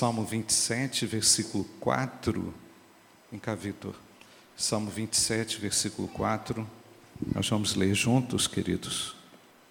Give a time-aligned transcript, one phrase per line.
[0.00, 2.54] Salmo 27, versículo 4.
[3.30, 3.94] Vem cá, Vitor.
[4.56, 6.66] Salmo 27, versículo 4.
[7.34, 9.14] Nós vamos ler juntos, queridos.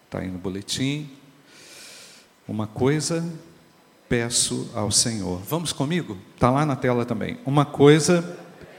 [0.06, 1.10] Está aí no boletim.
[2.48, 3.28] Uma coisa
[4.08, 5.42] peço ao Senhor.
[5.50, 6.16] Vamos comigo?
[6.36, 7.40] Está lá na tela também.
[7.44, 8.22] Uma coisa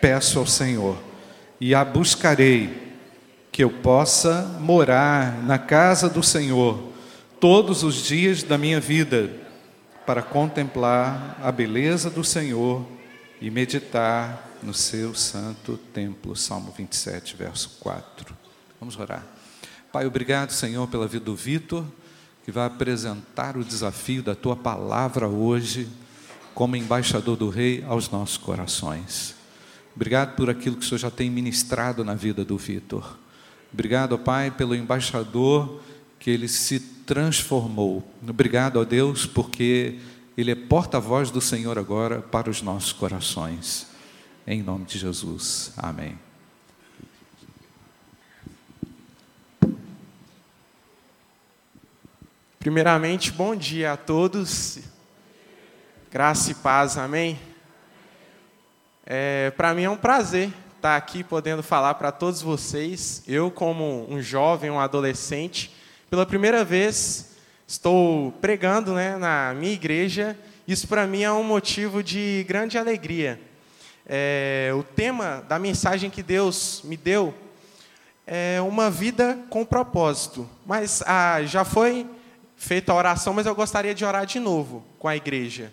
[0.01, 0.97] peço ao Senhor,
[1.61, 2.95] e a buscarei,
[3.51, 6.93] que eu possa morar na casa do Senhor
[7.41, 9.50] todos os dias da minha vida,
[10.07, 12.87] para contemplar a beleza do Senhor
[13.41, 16.37] e meditar no seu santo templo.
[16.37, 18.37] Salmo 27, verso 4.
[18.79, 19.25] Vamos orar.
[19.93, 21.85] Pai, obrigado, Senhor, pela vida do Vitor,
[22.45, 25.89] que vai apresentar o desafio da tua palavra hoje,
[26.55, 29.35] como embaixador do Rei aos nossos corações.
[29.95, 33.19] Obrigado por aquilo que o Senhor já tem ministrado na vida do Vitor.
[33.73, 35.81] Obrigado, Pai, pelo embaixador
[36.21, 38.07] que ele se transformou.
[38.23, 39.99] Obrigado a Deus, porque
[40.37, 43.89] ele é porta-voz do Senhor agora para os nossos corações.
[44.47, 45.73] Em nome de Jesus.
[45.79, 46.19] Amém.
[52.59, 54.79] Primeiramente, bom dia a todos.
[56.11, 57.41] Graça e paz, amém.
[59.07, 63.23] É, para mim é um prazer estar aqui podendo falar para todos vocês.
[63.27, 65.80] Eu, como um jovem, um adolescente,
[66.11, 67.37] pela primeira vez
[67.69, 70.37] estou pregando né, na minha igreja.
[70.67, 73.41] Isso para mim é um motivo de grande alegria.
[74.05, 77.33] É, o tema da mensagem que Deus me deu
[78.27, 80.51] é uma vida com propósito.
[80.67, 82.05] Mas ah, já foi
[82.57, 85.73] feita a oração, mas eu gostaria de orar de novo com a igreja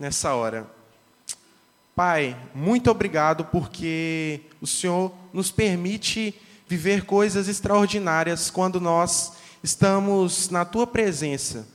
[0.00, 0.66] nessa hora.
[1.94, 6.34] Pai, muito obrigado porque o Senhor nos permite
[6.66, 11.66] viver coisas extraordinárias quando nós estamos na tua presença.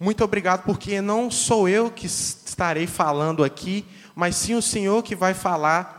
[0.00, 5.14] Muito obrigado porque não sou eu que estarei falando aqui, mas sim o Senhor que
[5.14, 5.98] vai falar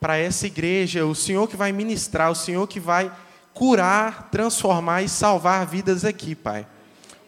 [0.00, 3.12] para essa igreja, o Senhor que vai ministrar, o Senhor que vai
[3.52, 6.66] curar, transformar e salvar vidas aqui, Pai.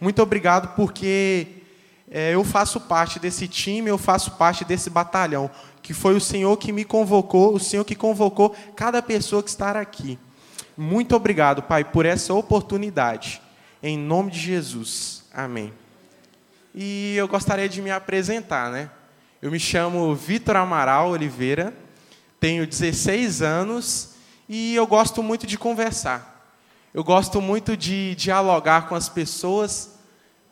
[0.01, 1.47] Muito obrigado porque
[2.11, 5.51] é, eu faço parte desse time, eu faço parte desse batalhão,
[5.83, 9.73] que foi o Senhor que me convocou, o Senhor que convocou cada pessoa que está
[9.73, 10.19] aqui.
[10.77, 13.41] Muito obrigado, Pai, por essa oportunidade.
[13.83, 15.25] Em nome de Jesus.
[15.33, 15.73] Amém.
[16.75, 18.91] E eu gostaria de me apresentar, né?
[19.41, 21.75] Eu me chamo Vitor Amaral Oliveira,
[22.39, 24.11] tenho 16 anos
[24.49, 26.51] e eu gosto muito de conversar.
[26.95, 29.93] Eu gosto muito de dialogar com as pessoas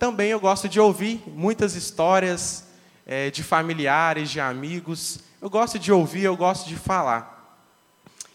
[0.01, 2.65] também eu gosto de ouvir muitas histórias
[3.07, 5.19] é, de familiares, de amigos.
[5.43, 7.61] Eu gosto de ouvir, eu gosto de falar.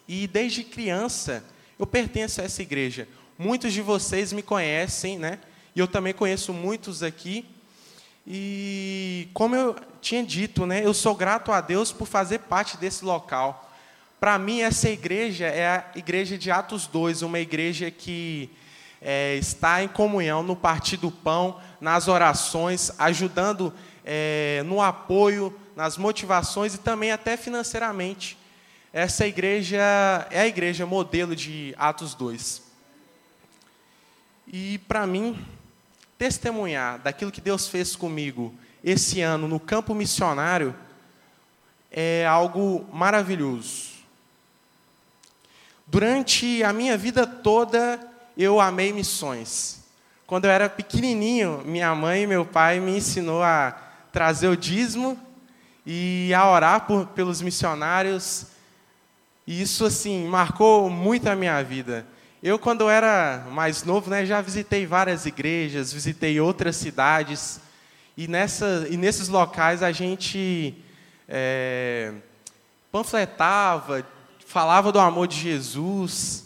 [0.07, 1.43] E desde criança
[1.77, 3.07] eu pertenço a essa igreja.
[3.37, 5.39] Muitos de vocês me conhecem, né?
[5.75, 7.45] E eu também conheço muitos aqui.
[8.25, 13.03] E como eu tinha dito, né, eu sou grato a Deus por fazer parte desse
[13.05, 13.71] local.
[14.19, 18.49] Para mim, essa igreja é a igreja de Atos 2, uma igreja que
[19.01, 23.71] é, está em comunhão no partir do pão, nas orações, ajudando
[24.03, 28.37] é, no apoio, nas motivações e também até financeiramente.
[28.97, 29.77] Essa igreja
[30.31, 32.61] é a igreja modelo de Atos 2.
[34.47, 35.45] E para mim,
[36.17, 40.73] testemunhar daquilo que Deus fez comigo esse ano no campo missionário
[41.91, 43.95] é algo maravilhoso.
[45.85, 47.99] Durante a minha vida toda,
[48.37, 49.83] eu amei missões.
[50.25, 53.77] Quando eu era pequenininho, minha mãe e meu pai me ensinou a
[54.13, 55.19] trazer o dízimo
[55.85, 58.54] e a orar por, pelos missionários.
[59.47, 62.05] E isso assim marcou muito a minha vida.
[62.41, 67.59] Eu quando era mais novo, né, já visitei várias igrejas, visitei outras cidades
[68.17, 70.75] e nessa e nesses locais a gente
[71.27, 72.13] é,
[72.91, 74.05] panfletava,
[74.45, 76.45] falava do amor de Jesus.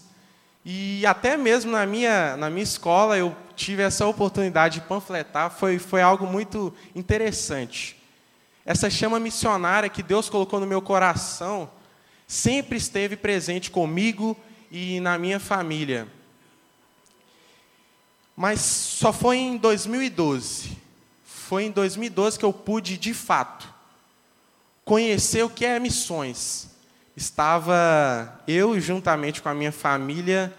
[0.66, 5.80] E até mesmo na minha, na minha escola eu tive essa oportunidade de panfletar, foi,
[5.80, 7.98] foi algo muito interessante.
[8.66, 11.69] Essa chama missionária que Deus colocou no meu coração
[12.30, 14.38] sempre esteve presente comigo
[14.70, 16.08] e na minha família.
[18.38, 20.78] Mas só foi em 2012,
[21.26, 23.74] foi em 2012 que eu pude, de fato,
[24.86, 26.70] conhecer o que é missões
[27.16, 30.54] estava eu, juntamente com a minha família,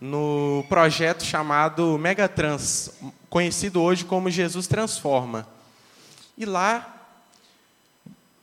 [0.00, 2.92] no projeto chamado Megatrans,
[3.28, 5.48] conhecido hoje como Jesus Transforma.
[6.38, 6.95] E lá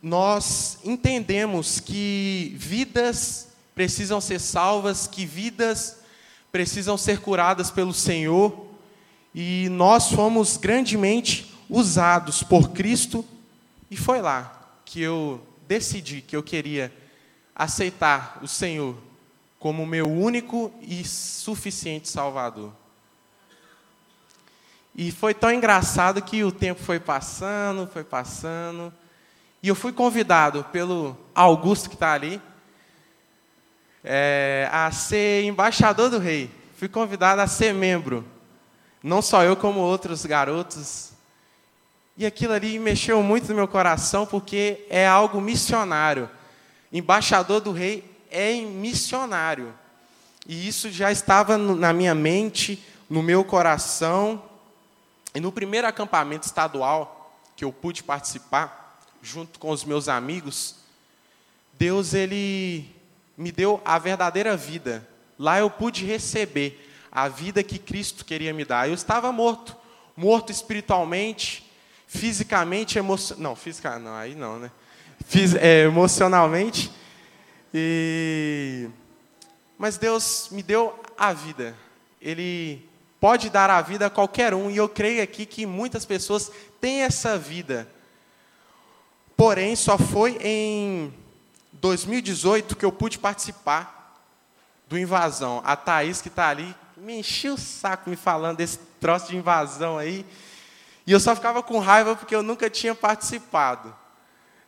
[0.04, 6.00] nós entendemos que vidas precisam ser salvas, que vidas
[6.52, 8.68] precisam ser curadas pelo Senhor,
[9.34, 13.26] e nós fomos grandemente usados por Cristo,
[13.90, 16.94] e foi lá que eu decidi que eu queria
[17.56, 18.98] aceitar o Senhor
[19.58, 22.74] como meu único e suficiente Salvador.
[24.94, 28.94] E foi tão engraçado que o tempo foi passando, foi passando,
[29.64, 32.42] e eu fui convidado pelo Augusto que está ali
[34.04, 36.52] é, a ser embaixador do rei.
[36.76, 38.26] Fui convidado a ser membro.
[39.02, 41.12] Não só eu, como outros garotos.
[42.18, 46.30] E aquilo ali mexeu muito no meu coração, porque é algo missionário.
[46.92, 49.74] Embaixador do rei é missionário.
[50.46, 54.44] E isso já estava na minha mente, no meu coração.
[55.34, 58.83] E no primeiro acampamento estadual que eu pude participar,
[59.24, 60.76] junto com os meus amigos,
[61.80, 62.86] Deus ele
[63.38, 65.08] me deu a verdadeira vida.
[65.40, 68.88] Lá eu pude receber a vida que Cristo queria me dar.
[68.88, 69.76] Eu estava morto,
[70.16, 71.72] morto espiritualmente,
[72.06, 73.42] fisicamente, emocionalmente.
[73.42, 74.72] Não, física, não, aí não, né?
[75.26, 76.92] Fiz, é, emocionalmente.
[77.74, 78.90] E...
[79.78, 81.76] Mas Deus me deu a vida.
[82.22, 82.88] Ele
[83.20, 87.04] pode dar a vida a qualquer um, e eu creio aqui que muitas pessoas têm
[87.04, 87.88] essa vida.
[89.36, 91.14] Porém, só foi em
[91.74, 94.22] 2018 que eu pude participar
[94.88, 95.62] do invasão.
[95.66, 99.98] A Thaís, que está ali, me encheu o saco me falando desse troço de invasão
[99.98, 100.26] aí.
[101.06, 103.94] E eu só ficava com raiva porque eu nunca tinha participado.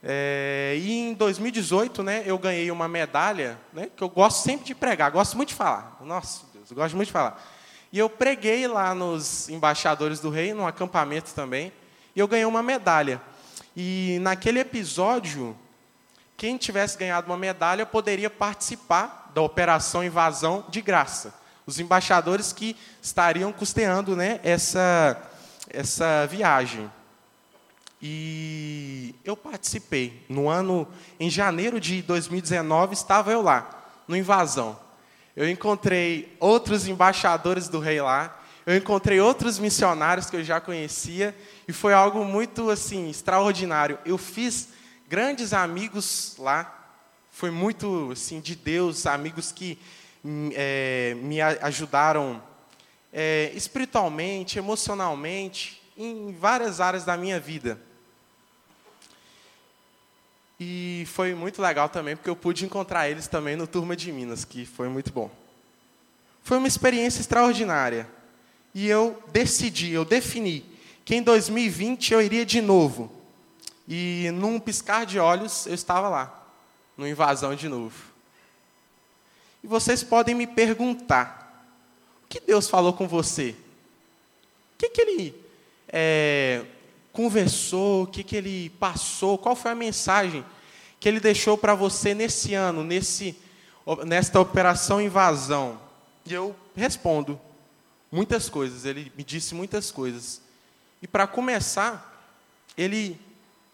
[0.03, 4.75] É, e em 2018, né, eu ganhei uma medalha, né, que eu gosto sempre de
[4.75, 5.97] pregar, gosto muito de falar.
[6.01, 7.41] Nossa Deus, eu gosto muito de falar.
[7.91, 11.71] E eu preguei lá nos embaixadores do rei, num acampamento também,
[12.15, 13.21] e eu ganhei uma medalha.
[13.75, 15.55] E naquele episódio,
[16.37, 21.33] quem tivesse ganhado uma medalha poderia participar da operação invasão de graça.
[21.65, 25.21] Os embaixadores que estariam custeando né, essa,
[25.69, 26.89] essa viagem.
[28.01, 30.23] E eu participei.
[30.29, 30.87] No ano,
[31.19, 34.79] em janeiro de 2019, estava eu lá, no invasão.
[35.35, 41.35] Eu encontrei outros embaixadores do rei lá, eu encontrei outros missionários que eu já conhecia,
[41.67, 43.99] e foi algo muito assim extraordinário.
[44.05, 44.69] Eu fiz
[45.07, 46.71] grandes amigos lá.
[47.31, 49.77] Foi muito assim de Deus, amigos que
[50.23, 52.41] hum, é, me ajudaram
[53.13, 57.79] é, espiritualmente, emocionalmente, em várias áreas da minha vida.
[60.59, 64.45] E foi muito legal também, porque eu pude encontrar eles também no Turma de Minas,
[64.45, 65.29] que foi muito bom.
[66.41, 68.07] Foi uma experiência extraordinária.
[68.75, 70.65] E eu decidi, eu defini
[71.05, 73.09] que em 2020 eu iria de novo.
[73.87, 76.45] E num piscar de olhos, eu estava lá,
[76.97, 77.95] no invasão de novo.
[79.63, 81.71] E vocês podem me perguntar:
[82.25, 83.55] o que Deus falou com você?
[84.73, 85.35] O que, que Ele
[85.87, 86.65] é,
[87.13, 88.03] conversou?
[88.03, 89.37] O que, que Ele passou?
[89.37, 90.43] Qual foi a mensagem
[90.99, 93.37] que Ele deixou para você nesse ano, nesse,
[94.05, 95.79] nesta operação invasão?
[96.25, 97.39] E eu respondo:
[98.15, 98.85] muitas coisas.
[98.85, 100.41] Ele me disse muitas coisas.
[101.01, 102.23] E para começar,
[102.77, 103.19] Ele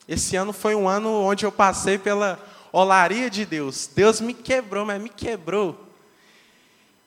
[0.07, 2.39] esse ano foi um ano onde eu passei pela
[2.73, 3.87] olaria de Deus.
[3.87, 5.87] Deus me quebrou, mas me quebrou.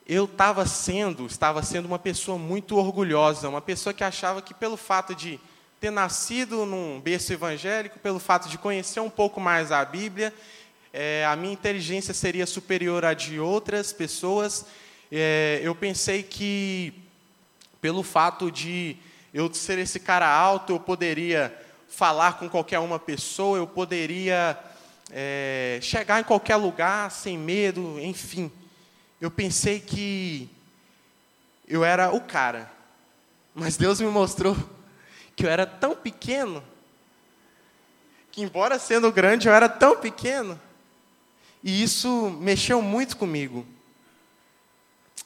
[0.06, 4.76] Eu estava sendo, estava sendo uma pessoa muito orgulhosa, uma pessoa que achava que pelo
[4.76, 5.40] fato de
[5.80, 10.32] ter nascido num berço evangélico, pelo fato de conhecer um pouco mais a Bíblia,
[10.92, 14.64] é, a minha inteligência seria superior à de outras pessoas.
[15.10, 17.03] É, eu pensei que,
[17.84, 18.96] pelo fato de
[19.34, 21.54] eu ser esse cara alto, eu poderia
[21.86, 24.58] falar com qualquer uma pessoa, eu poderia
[25.10, 28.50] é, chegar em qualquer lugar sem medo, enfim.
[29.20, 30.48] Eu pensei que
[31.68, 32.72] eu era o cara,
[33.54, 34.56] mas Deus me mostrou
[35.36, 36.64] que eu era tão pequeno,
[38.32, 40.58] que embora sendo grande, eu era tão pequeno,
[41.62, 43.66] e isso mexeu muito comigo.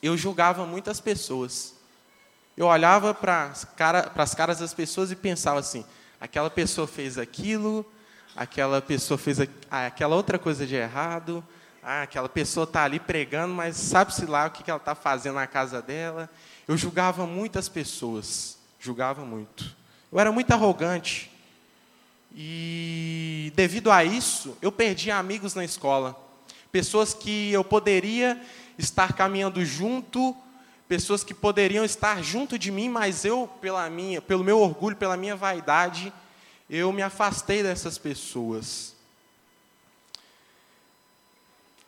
[0.02, 1.77] Eu julgava muitas pessoas.
[2.58, 4.02] Eu olhava para as cara,
[4.36, 5.84] caras das pessoas e pensava assim:
[6.20, 7.86] aquela pessoa fez aquilo,
[8.34, 9.38] aquela pessoa fez
[9.70, 11.46] aquela outra coisa de errado,
[11.80, 15.46] ah, aquela pessoa está ali pregando, mas sabe-se lá o que ela está fazendo na
[15.46, 16.28] casa dela.
[16.66, 19.76] Eu julgava muitas pessoas, julgava muito.
[20.10, 21.30] Eu era muito arrogante.
[22.34, 26.20] E devido a isso, eu perdi amigos na escola.
[26.72, 28.36] Pessoas que eu poderia
[28.76, 30.36] estar caminhando junto,
[30.88, 35.16] pessoas que poderiam estar junto de mim, mas eu, pela minha, pelo meu orgulho, pela
[35.16, 36.12] minha vaidade,
[36.68, 38.97] eu me afastei dessas pessoas.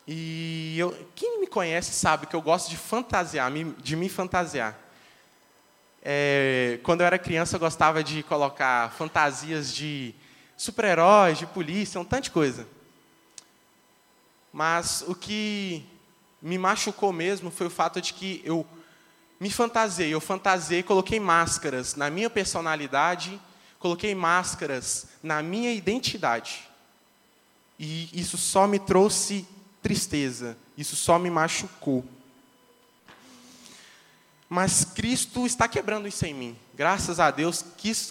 [0.07, 4.79] E eu, quem me conhece sabe que eu gosto de fantasiar, de me fantasiar.
[6.03, 10.15] É, quando eu era criança, eu gostava de colocar fantasias de
[10.57, 12.67] super-heróis, de polícia, um tanto de coisa.
[14.53, 15.87] Mas o que
[16.43, 18.67] me machucou mesmo foi o fato de que eu
[19.41, 23.41] me fantasiei, eu fantasiei, coloquei máscaras na minha personalidade,
[23.79, 26.69] coloquei máscaras na minha identidade.
[27.79, 29.49] E isso só me trouxe
[29.83, 32.05] tristeza, isso só me machucou.
[34.47, 36.59] Mas Cristo está quebrando isso em mim.
[36.75, 37.65] Graças a Deus,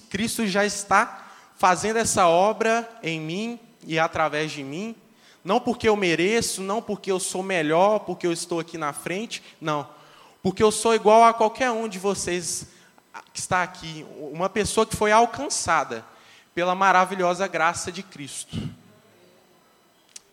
[0.09, 4.95] Cristo já está fazendo essa obra em mim e através de mim.
[5.43, 9.43] Não porque eu mereço, não porque eu sou melhor, porque eu estou aqui na frente,
[9.61, 9.98] não.
[10.41, 12.67] Porque eu sou igual a qualquer um de vocês
[13.33, 16.05] que está aqui, uma pessoa que foi alcançada
[16.55, 18.57] pela maravilhosa graça de Cristo.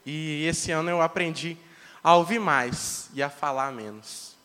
[0.04, 1.56] E esse ano eu aprendi
[2.02, 4.36] a ouvir mais e a falar menos.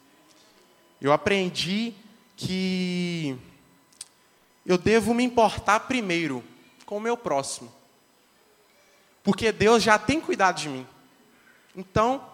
[0.99, 1.93] Eu aprendi
[2.35, 3.37] que
[4.65, 6.43] eu devo me importar primeiro
[6.85, 7.71] com o meu próximo.
[9.23, 10.87] Porque Deus já tem cuidado de mim.
[11.75, 12.30] Então,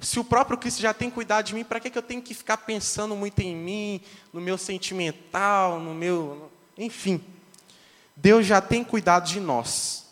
[0.00, 2.34] se o próprio Cristo já tem cuidado de mim, para que, que eu tenho que
[2.34, 4.00] ficar pensando muito em mim,
[4.32, 6.50] no meu sentimental, no meu.
[6.76, 7.22] Enfim.
[8.16, 10.06] Deus já tem cuidado de nós.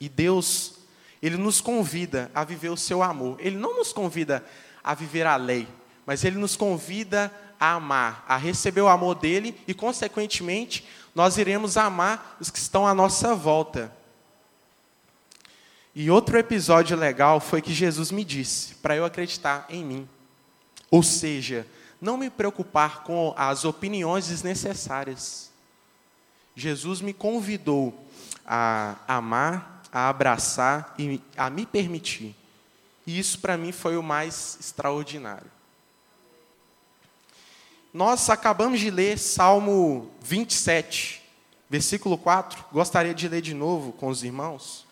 [0.00, 0.74] E Deus,
[1.20, 3.36] Ele nos convida a viver o seu amor.
[3.40, 4.44] Ele não nos convida
[4.82, 5.66] a viver a lei,
[6.06, 11.76] mas Ele nos convida a amar, a receber o amor dele e, consequentemente, nós iremos
[11.76, 13.92] amar os que estão à nossa volta.
[15.94, 20.08] E outro episódio legal foi que Jesus me disse para eu acreditar em mim.
[20.90, 21.66] Ou seja,
[22.00, 25.50] não me preocupar com as opiniões desnecessárias.
[26.54, 28.06] Jesus me convidou
[28.46, 32.34] a amar, a abraçar e a me permitir.
[33.06, 35.50] E isso para mim foi o mais extraordinário.
[37.92, 41.22] Nós acabamos de ler Salmo 27,
[41.70, 42.66] versículo 4.
[42.70, 44.87] Gostaria de ler de novo com os irmãos.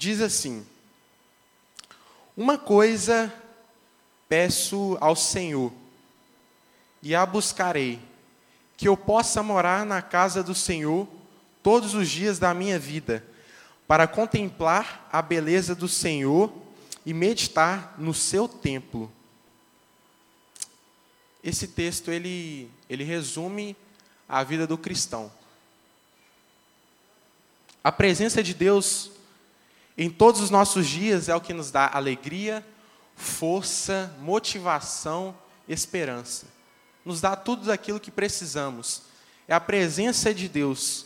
[0.00, 0.66] Diz assim:
[2.34, 3.30] Uma coisa
[4.30, 5.70] peço ao Senhor,
[7.02, 8.00] e a buscarei,
[8.78, 11.06] que eu possa morar na casa do Senhor
[11.62, 13.22] todos os dias da minha vida,
[13.86, 16.50] para contemplar a beleza do Senhor
[17.04, 19.12] e meditar no seu templo.
[21.44, 23.76] Esse texto ele, ele resume
[24.26, 25.30] a vida do cristão.
[27.84, 29.10] A presença de Deus
[30.02, 32.66] em todos os nossos dias é o que nos dá alegria,
[33.14, 35.36] força, motivação,
[35.68, 36.46] esperança.
[37.04, 39.02] Nos dá tudo aquilo que precisamos.
[39.46, 41.04] É a presença de Deus.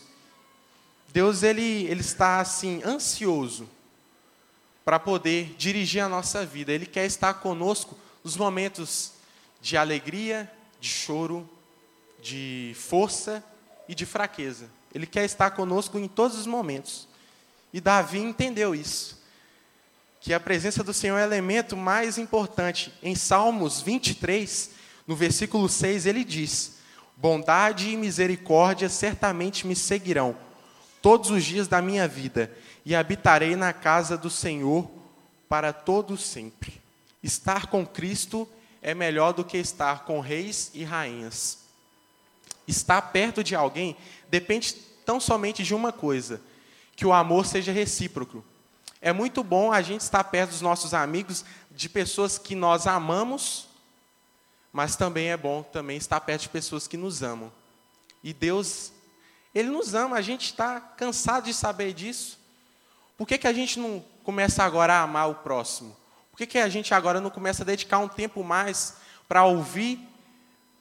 [1.12, 3.68] Deus ele, ele está assim ansioso
[4.84, 6.70] para poder dirigir a nossa vida.
[6.70, 9.14] Ele quer estar conosco nos momentos
[9.60, 10.48] de alegria,
[10.78, 11.50] de choro,
[12.22, 13.42] de força
[13.88, 14.70] e de fraqueza.
[14.94, 17.08] Ele quer estar conosco em todos os momentos.
[17.74, 19.20] E Davi entendeu isso.
[20.20, 22.94] Que a presença do Senhor é o elemento mais importante.
[23.02, 24.70] Em Salmos 23,
[25.08, 26.74] no versículo 6, ele diz:
[27.16, 30.36] Bondade e misericórdia certamente me seguirão
[31.02, 32.50] todos os dias da minha vida,
[32.86, 34.88] e habitarei na casa do Senhor
[35.48, 36.80] para todo sempre.
[37.24, 38.48] Estar com Cristo
[38.80, 41.58] é melhor do que estar com reis e rainhas.
[42.68, 43.96] Estar perto de alguém
[44.30, 46.40] depende tão somente de uma coisa:
[46.96, 48.44] que o amor seja recíproco.
[49.00, 53.68] É muito bom a gente estar perto dos nossos amigos, de pessoas que nós amamos,
[54.72, 57.52] mas também é bom também estar perto de pessoas que nos amam.
[58.22, 58.92] E Deus,
[59.54, 62.38] Ele nos ama, a gente está cansado de saber disso.
[63.16, 65.94] Por que, que a gente não começa agora a amar o próximo?
[66.30, 68.96] Por que, que a gente agora não começa a dedicar um tempo mais
[69.28, 70.00] para ouvir,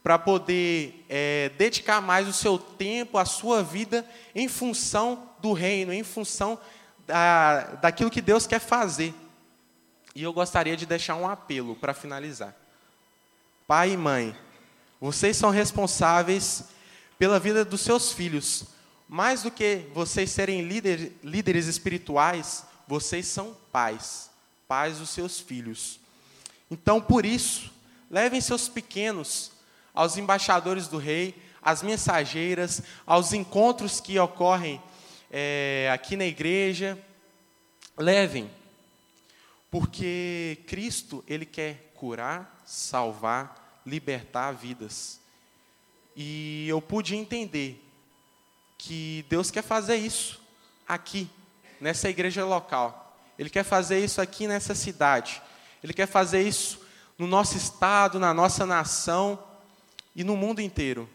[0.02, 5.92] para poder é, dedicar mais o seu tempo, a sua vida, em função do reino,
[5.92, 6.58] em função
[7.06, 9.14] da, daquilo que Deus quer fazer.
[10.16, 12.56] E eu gostaria de deixar um apelo para finalizar.
[13.68, 14.34] Pai e mãe,
[15.02, 16.64] vocês são responsáveis
[17.20, 18.64] pela vida dos seus filhos.
[19.10, 24.30] Mais do que vocês serem líder, líderes espirituais, vocês são pais,
[24.66, 26.00] pais dos seus filhos.
[26.72, 27.70] Então, por isso,
[28.10, 29.52] levem seus pequenos
[29.94, 34.82] aos embaixadores do rei, às mensageiras, aos encontros que ocorrem
[35.36, 36.96] é, aqui na igreja,
[37.98, 38.52] levem,
[39.72, 45.20] porque Cristo, Ele quer curar, salvar, libertar vidas.
[46.16, 47.84] E eu pude entender
[48.78, 50.40] que Deus quer fazer isso
[50.88, 51.28] aqui,
[51.82, 53.18] nessa igreja local.
[53.40, 55.42] Ele quer fazer isso aqui nessa cidade.
[55.84, 56.80] Ele quer fazer isso
[57.18, 59.44] no nosso estado, na nossa nação
[60.16, 61.10] e no mundo inteiro.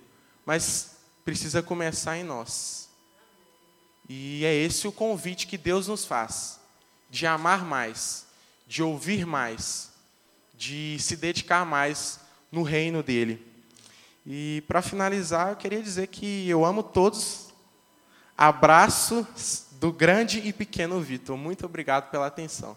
[0.45, 2.88] Mas precisa começar em nós.
[4.09, 6.59] E é esse o convite que Deus nos faz:
[7.11, 8.27] de amar mais,
[8.67, 9.91] de ouvir mais,
[10.57, 13.45] de se dedicar mais no reino dele.
[14.27, 17.49] E para finalizar, eu queria dizer que eu amo todos.
[18.37, 19.27] Abraço
[19.73, 21.37] do grande e pequeno Vitor.
[21.37, 22.77] Muito obrigado pela atenção.